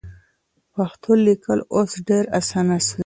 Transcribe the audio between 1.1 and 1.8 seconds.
لیکل